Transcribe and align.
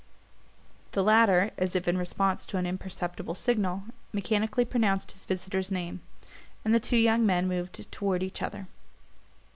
The 0.93 1.03
latter, 1.03 1.51
as 1.59 1.75
if 1.75 1.87
in 1.87 1.95
response 1.95 2.47
to 2.47 2.57
an 2.57 2.65
imperceptible 2.65 3.35
signal, 3.35 3.83
mechanically 4.11 4.65
pronounced 4.65 5.11
his 5.11 5.25
visitor's 5.25 5.69
name; 5.71 6.01
and 6.65 6.73
the 6.73 6.79
two 6.79 6.97
young 6.97 7.23
men 7.23 7.47
moved 7.47 7.91
toward 7.91 8.23
each 8.23 8.41
other. 8.41 8.67